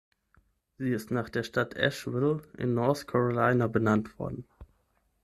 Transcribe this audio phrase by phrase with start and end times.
[0.79, 4.47] Sie ist nach der Stadt Asheville in North Carolina benannt worden.